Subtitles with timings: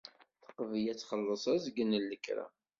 [0.45, 2.45] Teqbel ad txelleṣ azgen n lekra.